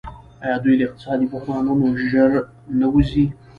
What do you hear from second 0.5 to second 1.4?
دوی له اقتصادي